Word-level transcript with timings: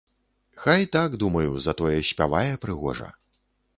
Хай 0.61 0.85
так, 0.95 1.17
думаю, 1.23 1.51
затое 1.67 1.99
спявае 2.13 2.53
прыгожа. 2.65 3.09